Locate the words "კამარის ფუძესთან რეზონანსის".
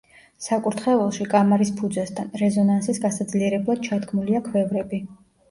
1.33-3.01